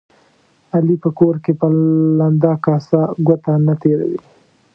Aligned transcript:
علي 0.75 0.95
په 1.03 1.09
کور 1.19 1.35
کې 1.43 1.53
په 1.59 1.67
لنده 2.19 2.53
کاسه 2.65 3.01
ګوته 3.27 3.53
نه 3.65 3.73
تېروي. 3.81 4.19